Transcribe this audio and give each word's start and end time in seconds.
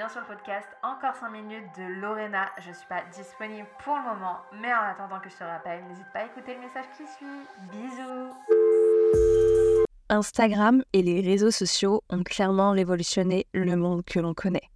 bien 0.00 0.08
sur 0.08 0.22
le 0.22 0.26
podcast 0.34 0.66
Encore 0.82 1.14
5 1.14 1.28
minutes 1.28 1.66
de 1.76 2.00
Lorena. 2.00 2.48
Je 2.62 2.70
ne 2.70 2.74
suis 2.74 2.86
pas 2.86 3.02
disponible 3.14 3.68
pour 3.84 3.94
le 3.96 4.02
moment, 4.02 4.38
mais 4.58 4.72
en 4.72 4.80
attendant 4.92 5.20
que 5.20 5.28
je 5.28 5.36
te 5.36 5.44
rappelle, 5.44 5.84
n'hésite 5.88 6.06
pas 6.14 6.20
à 6.20 6.24
écouter 6.24 6.54
le 6.54 6.60
message 6.60 6.86
qui 6.96 7.02
suit. 7.06 7.26
Bisous 7.70 8.32
Instagram 10.08 10.82
et 10.94 11.02
les 11.02 11.20
réseaux 11.20 11.50
sociaux 11.50 12.02
ont 12.08 12.22
clairement 12.22 12.70
révolutionné 12.70 13.46
le 13.52 13.76
monde 13.76 14.02
que 14.02 14.18
l'on 14.20 14.32
connaît. 14.32 14.70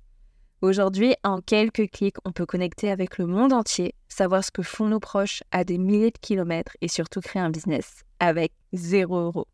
Aujourd'hui, 0.61 1.14
en 1.25 1.41
quelques 1.41 1.91
clics, 1.91 2.18
on 2.27 2.32
peut 2.32 2.45
connecter 2.45 2.91
avec 2.91 3.17
le 3.17 3.25
monde 3.25 3.54
entier, 3.54 3.95
savoir 4.09 4.45
ce 4.45 4.50
que 4.50 4.61
font 4.61 4.89
nos 4.89 5.00
proches 5.00 5.43
à 5.53 5.64
des 5.64 5.79
milliers 5.79 6.11
de 6.11 6.18
kilomètres 6.18 6.77
et 6.82 6.89
surtout 6.89 7.22
créer 7.22 7.41
un 7.41 7.49
business 7.49 8.03
avec 8.21 8.53
zéro 8.75 9.17
euro. 9.21 9.46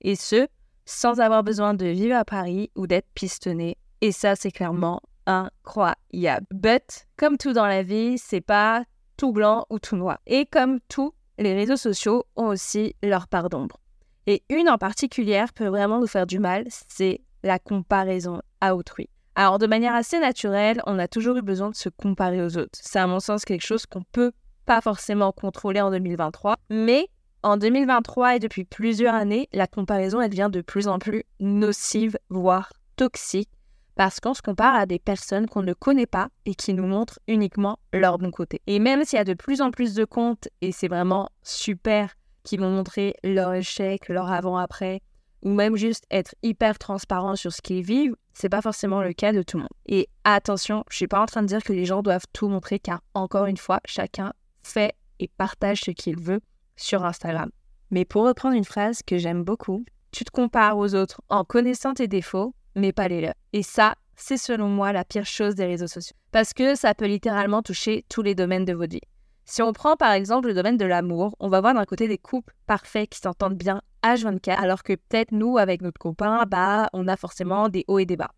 Et 0.00 0.14
ce, 0.14 0.46
sans 0.84 1.18
avoir 1.18 1.42
besoin 1.42 1.74
de 1.74 1.86
vivre 1.86 2.14
à 2.14 2.24
Paris 2.24 2.70
ou 2.76 2.86
d'être 2.86 3.08
pistonné. 3.14 3.78
Et 4.00 4.12
ça, 4.12 4.36
c'est 4.36 4.52
clairement 4.52 5.00
incroyable. 5.28 6.46
But, 6.50 7.06
comme 7.16 7.36
tout 7.36 7.52
dans 7.52 7.66
la 7.66 7.82
vie, 7.82 8.18
c'est 8.18 8.40
pas 8.40 8.84
tout 9.16 9.32
blanc 9.32 9.66
ou 9.70 9.78
tout 9.78 9.96
noir. 9.96 10.18
Et 10.26 10.46
comme 10.46 10.80
tout, 10.88 11.12
les 11.38 11.54
réseaux 11.54 11.76
sociaux 11.76 12.24
ont 12.34 12.46
aussi 12.46 12.96
leur 13.02 13.28
part 13.28 13.48
d'ombre. 13.50 13.78
Et 14.26 14.42
une 14.48 14.68
en 14.68 14.78
particulier 14.78 15.44
peut 15.54 15.68
vraiment 15.68 16.00
nous 16.00 16.06
faire 16.06 16.26
du 16.26 16.38
mal, 16.38 16.64
c'est 16.88 17.20
la 17.42 17.58
comparaison 17.58 18.42
à 18.60 18.74
autrui. 18.74 19.08
Alors, 19.34 19.58
de 19.58 19.66
manière 19.66 19.94
assez 19.94 20.18
naturelle, 20.18 20.82
on 20.86 20.98
a 20.98 21.06
toujours 21.06 21.36
eu 21.36 21.42
besoin 21.42 21.70
de 21.70 21.76
se 21.76 21.88
comparer 21.88 22.42
aux 22.42 22.58
autres. 22.58 22.78
C'est 22.82 22.98
à 22.98 23.06
mon 23.06 23.20
sens 23.20 23.44
quelque 23.44 23.64
chose 23.64 23.86
qu'on 23.86 24.02
peut 24.02 24.32
pas 24.66 24.80
forcément 24.80 25.32
contrôler 25.32 25.80
en 25.80 25.90
2023, 25.90 26.56
mais 26.70 27.08
en 27.42 27.56
2023 27.56 28.36
et 28.36 28.38
depuis 28.40 28.64
plusieurs 28.64 29.14
années, 29.14 29.48
la 29.52 29.66
comparaison, 29.66 30.20
elle 30.20 30.30
devient 30.30 30.50
de 30.50 30.60
plus 30.60 30.88
en 30.88 30.98
plus 30.98 31.22
nocive, 31.38 32.18
voire 32.28 32.72
toxique, 32.96 33.48
parce 33.98 34.20
qu'on 34.20 34.32
se 34.32 34.42
compare 34.42 34.76
à 34.76 34.86
des 34.86 35.00
personnes 35.00 35.48
qu'on 35.48 35.64
ne 35.64 35.72
connaît 35.72 36.06
pas 36.06 36.28
et 36.46 36.54
qui 36.54 36.72
nous 36.72 36.86
montrent 36.86 37.18
uniquement 37.26 37.80
leur 37.92 38.18
bon 38.18 38.30
côté. 38.30 38.62
Et 38.68 38.78
même 38.78 39.04
s'il 39.04 39.16
y 39.16 39.20
a 39.20 39.24
de 39.24 39.34
plus 39.34 39.60
en 39.60 39.72
plus 39.72 39.94
de 39.94 40.04
comptes, 40.04 40.46
et 40.60 40.70
c'est 40.70 40.86
vraiment 40.86 41.30
super, 41.42 42.14
qui 42.44 42.58
vont 42.58 42.70
montrer 42.70 43.14
leur 43.24 43.52
échec, 43.54 44.08
leur 44.08 44.30
avant-après, 44.30 45.00
ou 45.42 45.50
même 45.50 45.74
juste 45.74 46.04
être 46.12 46.36
hyper 46.44 46.78
transparent 46.78 47.34
sur 47.34 47.52
ce 47.52 47.60
qu'ils 47.60 47.82
vivent, 47.82 48.14
c'est 48.34 48.48
pas 48.48 48.62
forcément 48.62 49.02
le 49.02 49.12
cas 49.12 49.32
de 49.32 49.42
tout 49.42 49.56
le 49.56 49.62
monde. 49.62 49.76
Et 49.86 50.08
attention, 50.22 50.84
je 50.90 50.96
suis 50.96 51.08
pas 51.08 51.20
en 51.20 51.26
train 51.26 51.42
de 51.42 51.48
dire 51.48 51.64
que 51.64 51.72
les 51.72 51.84
gens 51.84 52.02
doivent 52.02 52.26
tout 52.32 52.48
montrer, 52.48 52.78
car 52.78 53.00
encore 53.14 53.46
une 53.46 53.56
fois, 53.56 53.80
chacun 53.84 54.32
fait 54.62 54.94
et 55.18 55.26
partage 55.26 55.80
ce 55.80 55.90
qu'il 55.90 56.20
veut 56.20 56.40
sur 56.76 57.04
Instagram. 57.04 57.50
Mais 57.90 58.04
pour 58.04 58.24
reprendre 58.24 58.54
une 58.54 58.64
phrase 58.64 59.00
que 59.04 59.18
j'aime 59.18 59.42
beaucoup, 59.42 59.84
tu 60.12 60.24
te 60.24 60.30
compares 60.30 60.78
aux 60.78 60.94
autres 60.94 61.20
en 61.28 61.42
connaissant 61.42 61.94
tes 61.94 62.06
défauts, 62.06 62.54
mais 62.78 62.92
pas 62.92 63.08
les 63.08 63.20
leurs. 63.20 63.34
Et 63.52 63.62
ça, 63.62 63.94
c'est 64.16 64.36
selon 64.36 64.68
moi 64.68 64.92
la 64.92 65.04
pire 65.04 65.26
chose 65.26 65.54
des 65.54 65.66
réseaux 65.66 65.86
sociaux. 65.86 66.16
Parce 66.32 66.52
que 66.52 66.74
ça 66.74 66.94
peut 66.94 67.06
littéralement 67.06 67.62
toucher 67.62 68.04
tous 68.08 68.22
les 68.22 68.34
domaines 68.34 68.64
de 68.64 68.72
votre 68.72 68.92
vie. 68.92 69.00
Si 69.44 69.62
on 69.62 69.72
prend 69.72 69.96
par 69.96 70.12
exemple 70.12 70.48
le 70.48 70.54
domaine 70.54 70.76
de 70.76 70.84
l'amour, 70.84 71.34
on 71.40 71.48
va 71.48 71.60
voir 71.60 71.74
d'un 71.74 71.84
côté 71.84 72.06
des 72.06 72.18
couples 72.18 72.54
parfaits 72.66 73.08
qui 73.08 73.18
s'entendent 73.18 73.56
bien 73.56 73.80
H24, 74.02 74.50
alors 74.50 74.82
que 74.82 74.92
peut-être 74.92 75.32
nous, 75.32 75.56
avec 75.56 75.80
notre 75.80 75.98
copain, 75.98 76.44
bah, 76.46 76.88
on 76.92 77.08
a 77.08 77.16
forcément 77.16 77.68
des 77.68 77.84
hauts 77.88 77.98
et 77.98 78.06
des 78.06 78.16
bas. 78.16 78.30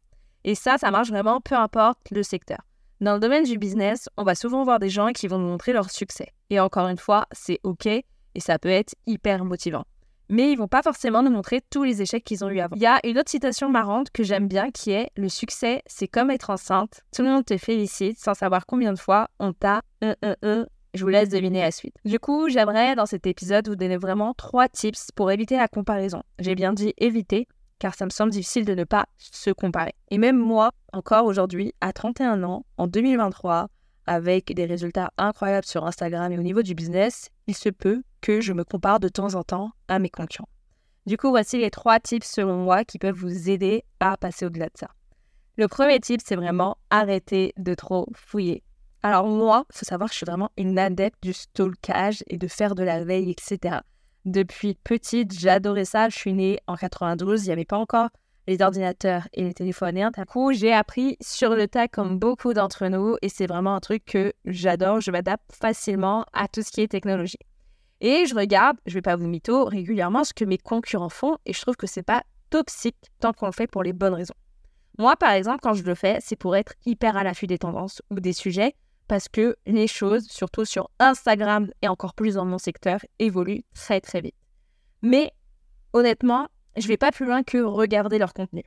Et 0.45 0.55
ça, 0.55 0.79
ça 0.79 0.91
marche 0.91 1.11
vraiment 1.11 1.41
peu 1.41 1.57
importe 1.57 1.99
le 2.11 2.23
secteur. 2.23 2.59
Dans 3.01 3.15
le 3.15 3.21
domaine 3.21 3.45
du 3.45 3.59
business, 3.59 4.09
on 4.17 4.25
va 4.25 4.35
souvent 4.35 4.63
voir 4.63 4.79
des 4.79 4.91
gens 4.91 5.13
qui 5.13 5.27
vont 5.27 5.39
nous 5.39 5.49
montrer 5.49 5.73
leur 5.73 5.91
succès. 5.91 6.29
Et 6.51 6.61
encore 6.61 6.89
une 6.89 6.99
fois, 6.99 7.27
c'est 7.33 7.59
OK, 7.65 7.87
et 7.87 8.05
ça 8.39 8.59
peut 8.59 8.69
être 8.69 8.95
hyper 9.07 9.45
motivant. 9.45 9.85
Mais 10.31 10.53
ils 10.53 10.57
vont 10.57 10.69
pas 10.69 10.83
forcément 10.83 11.23
nous 11.25 11.31
montrer 11.31 11.61
tous 11.71 11.83
les 11.83 12.03
échecs 12.03 12.23
qu'ils 12.23 12.45
ont 12.45 12.49
eu 12.49 12.61
avant. 12.61 12.77
Il 12.77 12.83
y 12.83 12.87
a 12.87 13.05
une 13.05 13.19
autre 13.19 13.31
citation 13.31 13.69
marrante 13.69 14.11
que 14.13 14.23
j'aime 14.23 14.47
bien 14.47 14.71
qui 14.71 14.93
est 14.93 15.11
Le 15.17 15.29
succès, 15.29 15.83
c'est 15.87 16.07
comme 16.07 16.31
être 16.31 16.51
enceinte. 16.51 17.03
Tout 17.15 17.23
le 17.23 17.29
monde 17.29 17.45
te 17.45 17.59
félicite 17.59 18.19
sans 18.19 18.35
savoir 18.35 18.65
combien 18.65 18.93
de 18.93 18.99
fois 18.99 19.29
on 19.41 19.53
t'a 19.53 19.83
euh, 20.05 20.15
euh, 20.25 20.37
euh. 20.45 20.67
Je 20.95 21.03
vous 21.03 21.09
laisse 21.09 21.29
deviner 21.29 21.61
la 21.61 21.73
suite. 21.73 21.95
Du 22.05 22.19
coup, 22.21 22.49
j'aimerais 22.49 22.95
dans 22.95 23.07
cet 23.07 23.27
épisode 23.27 23.69
vous 23.69 23.77
donner 23.77 23.97
vraiment 23.97 24.33
trois 24.35 24.69
tips 24.69 25.11
pour 25.15 25.33
éviter 25.33 25.57
la 25.57 25.69
comparaison. 25.69 26.23
J'ai 26.39 26.55
bien 26.55 26.73
dit 26.73 26.95
éviter, 26.99 27.47
car 27.81 27.95
ça 27.95 28.05
me 28.05 28.11
semble 28.11 28.31
difficile 28.31 28.65
de 28.65 28.75
ne 28.75 28.85
pas 28.85 29.07
se 29.19 29.51
comparer. 29.51 29.95
Et 30.11 30.19
même 30.19 30.37
moi, 30.37 30.71
encore 30.93 31.27
aujourd'hui, 31.27 31.75
à 31.81 31.93
31 31.93 32.43
ans, 32.45 32.65
en 32.77 32.87
2023, 32.87 33.69
avec 34.07 34.53
des 34.53 34.65
résultats 34.65 35.13
incroyables 35.19 35.67
sur 35.67 35.87
Instagram 35.87 36.33
et 36.33 36.39
au 36.39 36.43
niveau 36.43 36.63
du 36.63 36.75
business, 36.75 37.31
il 37.47 37.57
se 37.57 37.69
peut 37.69 38.03
que 38.21 38.41
je 38.41 38.53
me 38.53 38.65
compare 38.65 39.01
de 39.01 39.09
temps 39.09 39.35
en 39.35 39.43
temps 39.43 39.71
à 39.89 39.99
mes 39.99 40.11
concurrents. 40.11 40.49
Du 41.07 41.17
coup, 41.17 41.31
voici 41.31 41.59
les 41.59 41.71
trois 41.71 41.99
tips 41.99 42.27
selon 42.27 42.59
moi 42.59 42.85
qui 42.85 42.99
peuvent 42.99 43.17
vous 43.17 43.49
aider 43.51 43.85
à 44.01 44.17
passer 44.17 44.47
au-delà 44.47 44.67
de 44.67 44.77
ça. 44.77 44.89
Le 45.57 45.67
premier 45.67 45.99
tip, 46.01 46.21
c'est 46.25 46.37
vraiment 46.37 46.79
arrêter 46.91 47.53
de 47.57 47.75
trop 47.75 48.07
fouiller. 48.15 48.63
Alors 49.03 49.27
moi, 49.27 49.65
faut 49.73 49.85
savoir 49.85 50.09
que 50.09 50.15
je 50.15 50.19
suis 50.19 50.27
vraiment 50.27 50.51
une 50.57 50.79
adepte 50.79 51.23
du 51.23 51.33
stalkage 51.33 52.23
et 52.29 52.37
de 52.37 52.49
faire 52.49 52.75
de 52.75 52.83
la 52.83 53.03
veille, 53.03 53.31
etc. 53.31 53.79
Depuis 54.27 54.75
petite, 54.75 55.39
j'adorais 55.39 55.87
ça. 55.87 56.11
Je 56.11 56.17
suis 56.17 56.35
née 56.35 56.61
en 56.67 56.77
92, 56.77 57.45
il 57.45 57.47
n'y 57.47 57.53
avait 57.53 57.65
pas 57.65 57.79
encore 57.79 58.11
les 58.47 58.61
ordinateurs 58.63 59.29
et 59.33 59.45
les 59.45 59.55
téléphones. 59.55 59.97
Et 59.97 60.03
d'un 60.03 60.25
coup, 60.25 60.53
j'ai 60.53 60.73
appris 60.73 61.17
sur 61.21 61.55
le 61.55 61.69
tas 61.69 61.89
comme 61.89 62.19
beaucoup 62.19 62.53
d'entre 62.53 62.87
nous 62.89 63.17
et 63.23 63.29
c'est 63.29 63.47
vraiment 63.47 63.75
un 63.75 63.81
truc 63.81 64.05
que 64.05 64.33
j'adore. 64.45 65.01
Je 65.01 65.11
m'adapte 65.11 65.51
facilement 65.53 66.25
à 66.33 66.49
tout 66.49 66.63
ce 66.63 66.71
qui 66.71 66.83
est 66.83 66.89
technologie. 66.89 67.39
Et 68.01 68.25
je 68.27 68.35
regarde, 68.35 68.79
je 68.87 68.95
vais 68.95 69.03
pas 69.03 69.17
vous 69.17 69.27
mytho, 69.27 69.65
régulièrement 69.65 70.25
ce 70.25 70.33
que 70.33 70.45
mes 70.45 70.59
concurrents 70.59 71.11
font 71.11 71.37
et 71.45 71.53
je 71.53 71.61
trouve 71.61 71.77
que 71.77 71.87
c'est 71.87 72.03
pas 72.03 72.23
toxique 72.49 72.97
tant 73.21 73.33
qu'on 73.33 73.47
le 73.47 73.53
fait 73.53 73.67
pour 73.67 73.83
les 73.83 73.93
bonnes 73.93 74.15
raisons. 74.15 74.35
Moi, 74.99 75.17
par 75.17 75.33
exemple, 75.33 75.61
quand 75.63 75.75
je 75.75 75.83
le 75.83 75.95
fais, 75.95 76.19
c'est 76.21 76.37
pour 76.37 76.57
être 76.57 76.75
hyper 76.87 77.17
à 77.17 77.25
l'affût 77.25 77.47
des 77.47 77.59
tendances 77.59 78.03
ou 78.11 78.21
des 78.21 78.33
sujets 78.33 78.75
parce 79.07 79.29
que 79.29 79.57
les 79.67 79.87
choses, 79.87 80.27
surtout 80.29 80.65
sur 80.65 80.89
Instagram 80.99 81.71
et 81.83 81.89
encore 81.89 82.15
plus 82.15 82.35
dans 82.35 82.45
mon 82.45 82.59
secteur, 82.59 83.01
évoluent 83.19 83.65
très 83.75 84.01
très 84.01 84.21
vite. 84.21 84.37
Mais 85.03 85.33
honnêtement, 85.93 86.49
je 86.77 86.87
vais 86.87 86.97
pas 86.97 87.11
plus 87.11 87.27
loin 87.27 87.43
que 87.43 87.59
regarder 87.59 88.19
leur 88.19 88.33
contenu. 88.33 88.63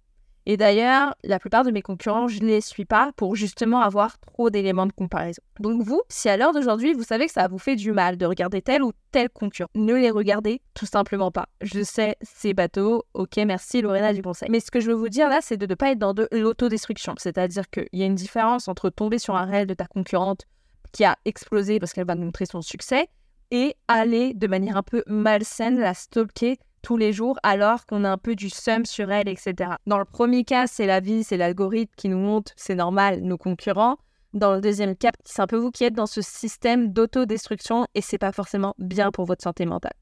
Et 0.45 0.57
d'ailleurs, 0.57 1.15
la 1.23 1.39
plupart 1.39 1.63
de 1.63 1.71
mes 1.71 1.81
concurrents, 1.81 2.27
je 2.27 2.41
ne 2.41 2.47
les 2.47 2.61
suis 2.61 2.85
pas 2.85 3.11
pour 3.15 3.35
justement 3.35 3.81
avoir 3.81 4.19
trop 4.19 4.49
d'éléments 4.49 4.85
de 4.85 4.91
comparaison. 4.91 5.41
Donc 5.59 5.81
vous, 5.81 6.01
si 6.09 6.27
à 6.27 6.35
l'heure 6.35 6.51
d'aujourd'hui, 6.51 6.93
vous 6.93 7.03
savez 7.03 7.27
que 7.27 7.31
ça 7.31 7.47
vous 7.47 7.57
fait 7.57 7.75
du 7.75 7.93
mal 7.93 8.17
de 8.17 8.25
regarder 8.25 8.61
tel 8.61 8.83
ou 8.83 8.91
tel 9.11 9.29
concurrent, 9.29 9.69
ne 9.75 9.93
les 9.93 10.09
regardez 10.09 10.61
tout 10.73 10.85
simplement 10.85 11.31
pas. 11.31 11.47
Je 11.61 11.81
sais, 11.81 12.17
c'est 12.21 12.53
bateau, 12.53 13.05
ok, 13.13 13.37
merci 13.37 13.81
Lorena 13.81 14.11
du 14.13 14.21
conseil. 14.21 14.49
Mais 14.51 14.59
ce 14.59 14.71
que 14.71 14.81
je 14.81 14.87
veux 14.87 14.97
vous 14.97 15.09
dire 15.09 15.29
là, 15.29 15.39
c'est 15.41 15.57
de 15.57 15.65
ne 15.65 15.75
pas 15.75 15.91
être 15.91 15.99
dans 15.99 16.13
de 16.13 16.27
l'autodestruction. 16.31 17.15
C'est-à-dire 17.17 17.69
qu'il 17.69 17.87
y 17.93 18.03
a 18.03 18.05
une 18.05 18.15
différence 18.15 18.67
entre 18.67 18.89
tomber 18.89 19.19
sur 19.19 19.35
un 19.35 19.45
réel 19.45 19.67
de 19.67 19.73
ta 19.73 19.85
concurrente 19.85 20.45
qui 20.91 21.05
a 21.05 21.17
explosé 21.25 21.79
parce 21.79 21.93
qu'elle 21.93 22.05
va 22.05 22.15
montrer 22.15 22.45
son 22.45 22.61
succès 22.61 23.07
et 23.51 23.75
aller 23.87 24.33
de 24.33 24.47
manière 24.47 24.77
un 24.77 24.83
peu 24.83 25.03
malsaine 25.07 25.79
la 25.79 25.93
stalker 25.93 26.57
tous 26.83 26.97
les 26.97 27.13
jours 27.13 27.39
alors 27.41 27.87
qu'on 27.87 28.03
a 28.03 28.11
un 28.11 28.17
peu 28.19 28.35
du 28.35 28.51
seum 28.51 28.85
sur 28.85 29.11
elle, 29.11 29.27
etc. 29.27 29.71
Dans 29.87 29.97
le 29.97 30.05
premier 30.05 30.43
cas, 30.43 30.67
c'est 30.67 30.85
la 30.85 30.99
vie, 30.99 31.23
c'est 31.23 31.37
l'algorithme 31.37 31.93
qui 31.97 32.09
nous 32.09 32.19
montre, 32.19 32.51
c'est 32.55 32.75
normal, 32.75 33.21
nos 33.21 33.37
concurrents. 33.37 33.97
Dans 34.33 34.53
le 34.53 34.61
deuxième 34.61 34.95
cas, 34.95 35.11
c'est 35.25 35.41
un 35.41 35.47
peu 35.47 35.57
vous 35.57 35.71
qui 35.71 35.83
êtes 35.83 35.93
dans 35.93 36.05
ce 36.05 36.21
système 36.21 36.91
d'autodestruction 36.91 37.87
et 37.95 38.01
c'est 38.01 38.17
pas 38.17 38.31
forcément 38.31 38.75
bien 38.77 39.11
pour 39.11 39.25
votre 39.25 39.43
santé 39.43 39.65
mentale. 39.65 39.93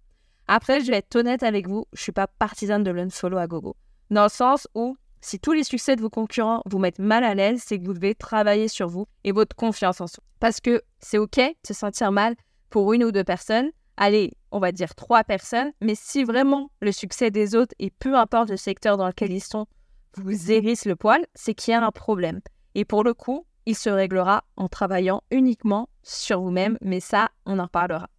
Après, 0.48 0.82
je 0.82 0.92
vais 0.92 0.98
être 0.98 1.16
honnête 1.16 1.44
avec 1.44 1.68
vous, 1.68 1.86
je 1.94 2.02
suis 2.02 2.12
pas 2.12 2.28
partisane 2.28 2.84
de 2.84 2.92
l'unfollow 2.92 3.38
à 3.38 3.48
gogo. 3.48 3.76
Dans 4.10 4.24
le 4.24 4.30
sens 4.30 4.68
où 4.76 4.98
si 5.22 5.40
tous 5.40 5.54
les 5.54 5.64
succès 5.64 5.96
de 5.96 6.02
vos 6.02 6.10
concurrents 6.10 6.64
vous 6.66 6.80
mettent 6.80 7.00
mal 7.00 7.24
à 7.24 7.36
l'aise, 7.36 7.62
c'est 7.64 7.80
que 7.80 7.86
vous 7.86 7.94
devez 7.94 8.16
travailler 8.16 8.68
sur 8.68 8.88
vous 8.88 9.06
et 9.24 9.32
votre 9.32 9.56
confiance 9.56 10.02
en 10.02 10.08
soi. 10.08 10.24
Parce 10.40 10.60
que 10.60 10.82
c'est 11.00 11.20
OK 11.20 11.38
de 11.38 11.54
se 11.68 11.76
sentir 11.76 12.12
mal 12.12 12.36
pour 12.72 12.92
une 12.94 13.04
ou 13.04 13.12
deux 13.12 13.24
personnes, 13.24 13.70
allez, 14.02 14.34
on 14.52 14.60
va 14.60 14.72
dire 14.72 14.96
trois 14.96 15.24
personnes, 15.24 15.72
mais 15.80 15.94
si 15.96 16.24
vraiment 16.24 16.72
le 16.82 16.92
succès 16.92 17.30
des 17.30 17.56
autres, 17.56 17.76
et 17.78 17.92
peu 17.92 18.16
importe 18.16 18.50
le 18.50 18.58
secteur 18.58 18.98
dans 18.98 19.06
lequel 19.06 19.32
ils 19.32 19.44
sont, 19.44 19.68
vous 20.18 20.52
hérissent 20.52 20.86
le 20.86 20.96
poil, 20.96 21.24
c'est 21.36 21.54
qu'il 21.54 21.72
y 21.72 21.76
a 21.76 21.86
un 21.86 21.92
problème. 21.92 22.42
Et 22.74 22.84
pour 22.84 23.04
le 23.04 23.14
coup, 23.14 23.46
il 23.68 23.76
se 23.76 23.92
réglera 23.92 24.44
en 24.58 24.68
travaillant 24.68 25.22
uniquement 25.30 25.88
sur 26.02 26.42
vous-même, 26.42 26.80
mais 26.82 27.00
ça, 27.00 27.30
on 27.46 27.60
en 27.60 27.68
parlera. 27.68 28.10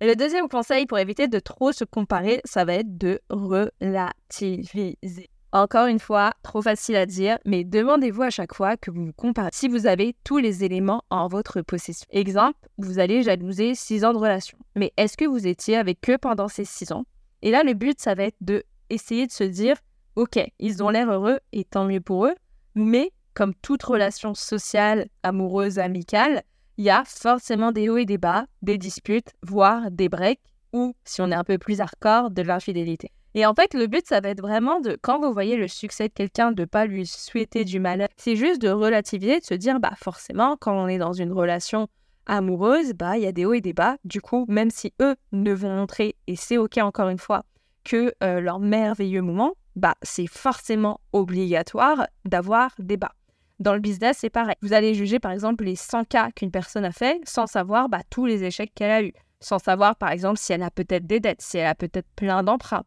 Et 0.00 0.08
le 0.08 0.16
deuxième 0.16 0.48
conseil 0.48 0.86
pour 0.86 0.98
éviter 0.98 1.28
de 1.28 1.38
trop 1.38 1.70
se 1.70 1.84
comparer, 1.84 2.40
ça 2.44 2.64
va 2.64 2.74
être 2.74 2.98
de 2.98 3.20
relativiser. 3.30 5.29
Encore 5.52 5.86
une 5.86 5.98
fois, 5.98 6.32
trop 6.44 6.62
facile 6.62 6.94
à 6.94 7.06
dire, 7.06 7.38
mais 7.44 7.64
demandez-vous 7.64 8.22
à 8.22 8.30
chaque 8.30 8.54
fois 8.54 8.76
que 8.76 8.92
vous 8.92 9.06
vous 9.06 9.12
comparez 9.12 9.50
si 9.52 9.66
vous 9.66 9.88
avez 9.88 10.14
tous 10.22 10.38
les 10.38 10.62
éléments 10.62 11.02
en 11.10 11.26
votre 11.26 11.60
possession. 11.60 12.06
Exemple, 12.10 12.68
vous 12.78 13.00
allez 13.00 13.24
jalouser 13.24 13.74
6 13.74 14.04
ans 14.04 14.12
de 14.12 14.18
relation. 14.18 14.56
Mais 14.76 14.92
est-ce 14.96 15.16
que 15.16 15.24
vous 15.24 15.48
étiez 15.48 15.76
avec 15.76 16.08
eux 16.08 16.18
pendant 16.18 16.46
ces 16.46 16.64
6 16.64 16.92
ans? 16.92 17.04
Et 17.42 17.50
là, 17.50 17.64
le 17.64 17.74
but, 17.74 17.98
ça 18.00 18.14
va 18.14 18.24
être 18.24 18.36
de 18.40 18.62
essayer 18.90 19.26
de 19.26 19.32
se 19.32 19.42
dire, 19.42 19.76
ok, 20.14 20.38
ils 20.60 20.84
ont 20.84 20.88
l'air 20.88 21.10
heureux 21.10 21.40
et 21.52 21.64
tant 21.64 21.84
mieux 21.84 22.00
pour 22.00 22.26
eux, 22.26 22.34
mais 22.76 23.10
comme 23.34 23.54
toute 23.54 23.82
relation 23.82 24.34
sociale, 24.34 25.08
amoureuse, 25.24 25.80
amicale, 25.80 26.42
il 26.76 26.84
y 26.84 26.90
a 26.90 27.02
forcément 27.04 27.72
des 27.72 27.88
hauts 27.88 27.96
et 27.96 28.04
des 28.04 28.18
bas, 28.18 28.46
des 28.62 28.78
disputes, 28.78 29.32
voire 29.42 29.90
des 29.90 30.08
breaks, 30.08 30.40
ou, 30.72 30.94
si 31.04 31.20
on 31.20 31.30
est 31.32 31.34
un 31.34 31.44
peu 31.44 31.58
plus 31.58 31.80
hardcore, 31.80 32.30
de 32.30 32.42
l'infidélité. 32.42 33.10
Et 33.34 33.46
en 33.46 33.54
fait, 33.54 33.74
le 33.74 33.86
but, 33.86 34.06
ça 34.06 34.20
va 34.20 34.30
être 34.30 34.40
vraiment 34.40 34.80
de, 34.80 34.98
quand 35.00 35.20
vous 35.20 35.32
voyez 35.32 35.56
le 35.56 35.68
succès 35.68 36.08
de 36.08 36.12
quelqu'un, 36.12 36.50
de 36.50 36.64
pas 36.64 36.86
lui 36.86 37.06
souhaiter 37.06 37.64
du 37.64 37.78
mal. 37.78 38.08
C'est 38.16 38.34
juste 38.34 38.60
de 38.60 38.70
relativiser, 38.70 39.38
de 39.38 39.44
se 39.44 39.54
dire, 39.54 39.78
bah 39.78 39.92
forcément, 39.96 40.56
quand 40.58 40.74
on 40.74 40.88
est 40.88 40.98
dans 40.98 41.12
une 41.12 41.32
relation 41.32 41.88
amoureuse, 42.26 42.92
bah 42.92 43.16
il 43.16 43.22
y 43.22 43.26
a 43.26 43.32
des 43.32 43.44
hauts 43.44 43.54
et 43.54 43.60
des 43.60 43.72
bas. 43.72 43.96
Du 44.04 44.20
coup, 44.20 44.46
même 44.48 44.70
si 44.70 44.92
eux 45.00 45.14
ne 45.32 45.52
vont 45.52 45.74
montrer, 45.74 46.16
et 46.26 46.36
c'est 46.36 46.58
ok 46.58 46.78
encore 46.78 47.08
une 47.08 47.18
fois, 47.18 47.44
que 47.84 48.12
euh, 48.22 48.40
leur 48.40 48.58
merveilleux 48.58 49.22
moment, 49.22 49.54
bah 49.76 49.94
c'est 50.02 50.26
forcément 50.26 51.00
obligatoire 51.12 52.06
d'avoir 52.24 52.74
des 52.78 52.96
bas. 52.96 53.12
Dans 53.60 53.74
le 53.74 53.80
business, 53.80 54.18
c'est 54.20 54.30
pareil. 54.30 54.56
Vous 54.62 54.72
allez 54.72 54.94
juger 54.94 55.18
par 55.18 55.32
exemple 55.32 55.64
les 55.64 55.76
100 55.76 56.04
cas 56.04 56.30
qu'une 56.30 56.50
personne 56.50 56.84
a 56.84 56.92
fait 56.92 57.20
sans 57.24 57.46
savoir 57.46 57.88
bah, 57.88 58.00
tous 58.08 58.26
les 58.26 58.42
échecs 58.42 58.72
qu'elle 58.74 58.90
a 58.90 59.02
eus, 59.02 59.12
sans 59.40 59.58
savoir 59.58 59.96
par 59.96 60.10
exemple 60.10 60.38
si 60.38 60.52
elle 60.52 60.62
a 60.62 60.70
peut-être 60.70 61.06
des 61.06 61.20
dettes, 61.20 61.42
si 61.42 61.58
elle 61.58 61.66
a 61.66 61.74
peut-être 61.74 62.08
plein 62.16 62.42
d'emprunts, 62.42 62.84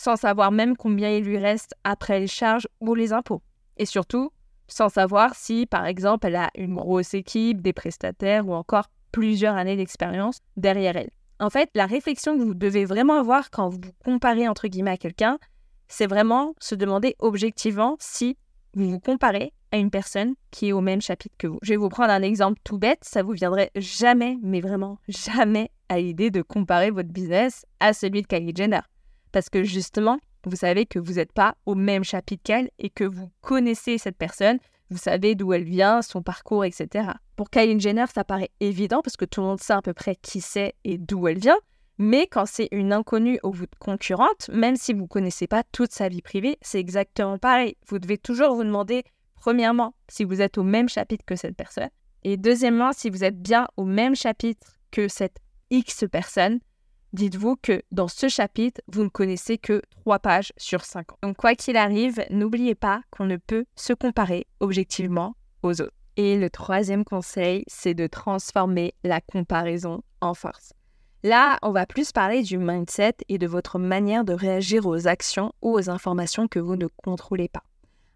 sans 0.00 0.16
savoir 0.16 0.50
même 0.50 0.78
combien 0.78 1.10
il 1.10 1.24
lui 1.24 1.36
reste 1.36 1.74
après 1.84 2.20
les 2.20 2.26
charges 2.26 2.66
ou 2.80 2.94
les 2.94 3.12
impôts. 3.12 3.42
Et 3.76 3.84
surtout, 3.84 4.32
sans 4.66 4.88
savoir 4.88 5.34
si, 5.34 5.66
par 5.66 5.84
exemple, 5.84 6.26
elle 6.26 6.36
a 6.36 6.50
une 6.56 6.74
grosse 6.74 7.12
équipe, 7.12 7.60
des 7.60 7.74
prestataires 7.74 8.48
ou 8.48 8.54
encore 8.54 8.86
plusieurs 9.12 9.56
années 9.56 9.76
d'expérience 9.76 10.38
derrière 10.56 10.96
elle. 10.96 11.10
En 11.38 11.50
fait, 11.50 11.68
la 11.74 11.84
réflexion 11.84 12.38
que 12.38 12.42
vous 12.42 12.54
devez 12.54 12.86
vraiment 12.86 13.18
avoir 13.18 13.50
quand 13.50 13.68
vous 13.68 13.80
comparez 14.02 14.48
entre 14.48 14.68
guillemets 14.68 14.92
à 14.92 14.96
quelqu'un, 14.96 15.38
c'est 15.86 16.06
vraiment 16.06 16.54
se 16.60 16.74
demander 16.74 17.14
objectivement 17.18 17.96
si 18.00 18.38
vous 18.72 18.88
vous 18.88 19.00
comparez 19.00 19.52
à 19.70 19.76
une 19.76 19.90
personne 19.90 20.34
qui 20.50 20.68
est 20.68 20.72
au 20.72 20.80
même 20.80 21.02
chapitre 21.02 21.34
que 21.36 21.46
vous. 21.46 21.58
Je 21.60 21.74
vais 21.74 21.76
vous 21.76 21.90
prendre 21.90 22.10
un 22.10 22.22
exemple 22.22 22.58
tout 22.64 22.78
bête, 22.78 23.00
ça 23.02 23.22
vous 23.22 23.32
viendrait 23.32 23.70
jamais, 23.76 24.38
mais 24.42 24.62
vraiment 24.62 24.98
jamais 25.08 25.70
à 25.90 25.98
l'idée 25.98 26.30
de 26.30 26.40
comparer 26.40 26.90
votre 26.90 27.10
business 27.10 27.66
à 27.80 27.92
celui 27.92 28.22
de 28.22 28.26
Kylie 28.26 28.54
Jenner. 28.56 28.80
Parce 29.32 29.48
que 29.48 29.64
justement, 29.64 30.18
vous 30.44 30.56
savez 30.56 30.86
que 30.86 30.98
vous 30.98 31.14
n'êtes 31.14 31.32
pas 31.32 31.54
au 31.66 31.74
même 31.74 32.04
chapitre 32.04 32.42
qu'elle 32.42 32.70
et 32.78 32.90
que 32.90 33.04
vous 33.04 33.30
connaissez 33.40 33.98
cette 33.98 34.16
personne, 34.16 34.58
vous 34.90 34.98
savez 34.98 35.34
d'où 35.34 35.52
elle 35.52 35.64
vient, 35.64 36.02
son 36.02 36.22
parcours, 36.22 36.64
etc. 36.64 37.10
Pour 37.36 37.50
Kylie 37.50 37.78
Jenner, 37.78 38.06
ça 38.12 38.24
paraît 38.24 38.50
évident 38.58 39.02
parce 39.02 39.16
que 39.16 39.24
tout 39.24 39.40
le 39.40 39.46
monde 39.46 39.60
sait 39.60 39.72
à 39.72 39.82
peu 39.82 39.94
près 39.94 40.16
qui 40.16 40.40
c'est 40.40 40.74
et 40.84 40.98
d'où 40.98 41.28
elle 41.28 41.38
vient. 41.38 41.58
Mais 41.98 42.26
quand 42.26 42.46
c'est 42.46 42.68
une 42.72 42.92
inconnue 42.92 43.38
ou 43.44 43.52
votre 43.52 43.78
concurrente, 43.78 44.48
même 44.52 44.76
si 44.76 44.94
vous 44.94 45.02
ne 45.02 45.06
connaissez 45.06 45.46
pas 45.46 45.62
toute 45.70 45.92
sa 45.92 46.08
vie 46.08 46.22
privée, 46.22 46.56
c'est 46.62 46.80
exactement 46.80 47.38
pareil. 47.38 47.76
Vous 47.86 47.98
devez 47.98 48.16
toujours 48.16 48.54
vous 48.54 48.64
demander, 48.64 49.04
premièrement, 49.36 49.94
si 50.08 50.24
vous 50.24 50.40
êtes 50.40 50.56
au 50.58 50.62
même 50.62 50.88
chapitre 50.88 51.24
que 51.26 51.36
cette 51.36 51.56
personne. 51.56 51.90
Et 52.24 52.36
deuxièmement, 52.36 52.92
si 52.92 53.10
vous 53.10 53.22
êtes 53.22 53.40
bien 53.40 53.68
au 53.76 53.84
même 53.84 54.16
chapitre 54.16 54.78
que 54.90 55.08
cette 55.08 55.36
X 55.70 56.04
personne, 56.10 56.60
dites-vous 57.12 57.56
que 57.56 57.82
dans 57.90 58.08
ce 58.08 58.28
chapitre, 58.28 58.80
vous 58.88 59.04
ne 59.04 59.08
connaissez 59.08 59.58
que 59.58 59.82
3 60.02 60.18
pages 60.18 60.52
sur 60.56 60.84
5 60.84 61.06
Donc 61.22 61.36
quoi 61.36 61.54
qu'il 61.54 61.76
arrive, 61.76 62.24
n'oubliez 62.30 62.74
pas 62.74 63.02
qu'on 63.10 63.24
ne 63.24 63.36
peut 63.36 63.64
se 63.76 63.92
comparer 63.92 64.46
objectivement 64.60 65.34
aux 65.62 65.80
autres. 65.80 65.94
Et 66.16 66.36
le 66.36 66.50
troisième 66.50 67.04
conseil, 67.04 67.64
c'est 67.66 67.94
de 67.94 68.06
transformer 68.06 68.94
la 69.04 69.20
comparaison 69.20 70.02
en 70.20 70.34
force. 70.34 70.72
Là, 71.22 71.58
on 71.62 71.70
va 71.70 71.86
plus 71.86 72.12
parler 72.12 72.42
du 72.42 72.56
mindset 72.56 73.16
et 73.28 73.38
de 73.38 73.46
votre 73.46 73.78
manière 73.78 74.24
de 74.24 74.32
réagir 74.32 74.86
aux 74.86 75.06
actions 75.06 75.52
ou 75.60 75.72
aux 75.72 75.90
informations 75.90 76.48
que 76.48 76.58
vous 76.58 76.76
ne 76.76 76.86
contrôlez 77.02 77.48
pas. 77.48 77.62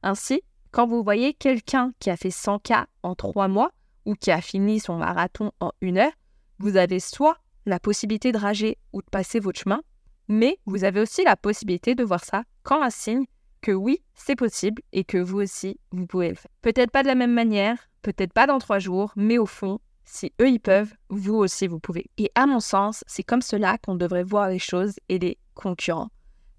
Ainsi, 0.03 0.43
quand 0.71 0.87
vous 0.87 1.03
voyez 1.03 1.35
quelqu'un 1.35 1.93
qui 1.99 2.11
a 2.11 2.17
fait 2.17 2.31
100K 2.31 2.87
en 3.03 3.15
3 3.15 3.49
mois 3.49 3.73
ou 4.07 4.15
qui 4.15 4.31
a 4.31 4.41
fini 4.41 4.81
son 4.81 4.97
marathon 4.97 5.53
en 5.61 5.73
une 5.81 5.99
heure, 5.99 6.13
vous 6.59 6.77
avez 6.77 6.99
soit 6.99 7.39
la 7.67 7.81
possibilité 7.81 8.33
de 8.33 8.39
rager 8.39 8.79
ou 8.93 9.03
de 9.03 9.09
passer 9.11 9.41
votre 9.41 9.61
chemin, 9.61 9.83
mais 10.29 10.59
vous 10.67 10.85
avez 10.85 11.01
aussi 11.01 11.25
la 11.25 11.37
possibilité 11.37 11.95
de 11.95 12.05
voir 12.05 12.25
ça 12.25 12.45
comme 12.63 12.83
un 12.83 12.91
signe 12.91 13.25
que 13.61 13.73
oui, 13.73 14.03
c'est 14.15 14.37
possible 14.37 14.83
et 14.93 15.05
que 15.05 15.19
vous 15.19 15.41
aussi, 15.41 15.81
vous 15.91 16.07
pouvez 16.07 16.31
le 16.31 16.35
faire. 16.35 16.51
Peut-être 16.61 16.91
pas 16.91 17.03
de 17.03 17.09
la 17.09 17.15
même 17.15 17.33
manière, 17.33 17.89
peut-être 18.03 18.33
pas 18.33 18.47
dans 18.47 18.59
trois 18.59 18.79
jours, 18.79 19.13
mais 19.17 19.39
au 19.39 19.47
fond, 19.47 19.81
si 20.05 20.33
eux 20.41 20.49
ils 20.49 20.61
peuvent, 20.61 20.93
vous 21.09 21.35
aussi 21.35 21.67
vous 21.67 21.81
pouvez. 21.81 22.07
Et 22.19 22.31
à 22.35 22.47
mon 22.47 22.61
sens, 22.61 23.05
c'est 23.07 23.23
comme 23.23 23.41
cela 23.43 23.79
qu'on 23.79 23.95
devrait 23.95 24.23
voir 24.23 24.49
les 24.49 24.59
choses 24.59 24.97
et 25.09 25.19
les 25.19 25.39
concurrents. 25.55 26.11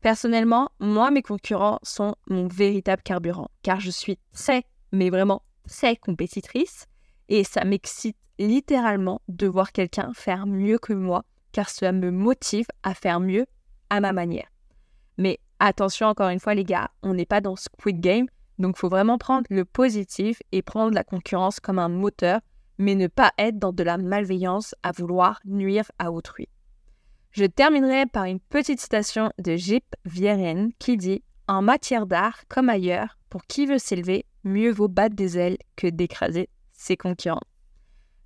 Personnellement, 0.02 0.70
moi, 0.80 1.12
mes 1.12 1.22
concurrents 1.22 1.80
sont 1.84 2.16
mon 2.28 2.48
véritable 2.48 3.04
carburant, 3.04 3.50
car 3.62 3.80
je 3.80 3.92
suis 3.92 4.20
très, 4.34 4.64
mais 4.92 5.10
vraiment 5.10 5.44
très 5.68 5.96
compétitrice, 5.96 6.88
et 7.30 7.44
ça 7.44 7.66
m'excite 7.66 8.18
littéralement 8.40 9.22
de 9.28 9.48
voir 9.48 9.72
quelqu'un 9.72 10.12
faire 10.14 10.46
mieux 10.46 10.78
que 10.78 10.94
moi, 10.94 11.24
car 11.52 11.70
cela 11.70 11.92
me 11.92 12.12
motive 12.12 12.68
à 12.84 12.94
faire 12.94 13.20
mieux 13.20 13.46
à 13.90 14.02
ma 14.02 14.14
manière. 14.14 14.48
Mais 15.18 15.40
attention 15.60 16.08
encore 16.08 16.30
une 16.30 16.40
fois 16.40 16.54
les 16.54 16.66
gars, 16.66 16.90
on 17.02 17.14
n'est 17.14 17.26
pas 17.26 17.42
dans 17.42 17.56
Squid 17.56 18.00
Game, 18.00 18.28
donc 18.60 18.76
il 18.78 18.80
faut 18.80 18.90
vraiment 18.90 19.18
prendre 19.18 19.46
le 19.50 19.66
positif 19.66 20.42
et 20.52 20.62
prendre 20.62 20.94
la 20.94 21.04
concurrence 21.04 21.60
comme 21.60 21.80
un 21.80 21.90
moteur, 21.90 22.40
mais 22.78 22.96
ne 22.96 23.08
pas 23.08 23.32
être 23.38 23.58
dans 23.58 23.72
de 23.72 23.84
la 23.84 23.98
malveillance 23.98 24.76
à 24.84 24.92
vouloir 24.92 25.40
nuire 25.46 25.90
à 26.00 26.12
autrui. 26.12 26.50
Je 27.32 27.46
terminerai 27.46 28.06
par 28.06 28.26
une 28.26 28.40
petite 28.40 28.80
citation 28.80 29.32
de 29.40 29.56
Jip 29.56 29.84
Vieren 30.06 30.72
qui 30.80 30.96
dit 30.96 31.24
En 31.48 31.62
matière 31.62 32.06
d'art 32.06 32.44
comme 32.48 32.70
ailleurs, 32.70 33.18
pour 33.30 33.46
qui 33.46 33.66
veut 33.66 33.78
s'élever, 33.78 34.26
mieux 34.44 34.72
vaut 34.72 34.88
battre 34.88 35.16
des 35.16 35.38
ailes 35.38 35.58
que 35.76 35.88
d'écraser 35.88 36.50
ses 36.86 36.98
concurrents. 36.98 37.42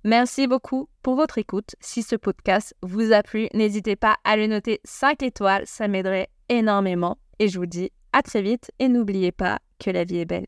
Merci 0.04 0.46
beaucoup 0.46 0.88
pour 1.02 1.14
votre 1.14 1.38
écoute. 1.38 1.74
Si 1.80 2.02
ce 2.02 2.16
podcast 2.16 2.74
vous 2.82 3.12
a 3.12 3.22
plu, 3.22 3.48
n'hésitez 3.52 3.96
pas 3.96 4.16
à 4.24 4.36
le 4.36 4.46
noter 4.46 4.80
5 4.84 5.22
étoiles, 5.22 5.66
ça 5.66 5.88
m'aiderait 5.88 6.28
énormément. 6.48 7.18
Et 7.38 7.48
je 7.48 7.58
vous 7.58 7.66
dis 7.66 7.90
à 8.12 8.22
très 8.22 8.42
vite 8.42 8.70
et 8.78 8.88
n'oubliez 8.88 9.32
pas 9.32 9.58
que 9.78 9.90
la 9.90 10.04
vie 10.04 10.18
est 10.18 10.24
belle. 10.24 10.46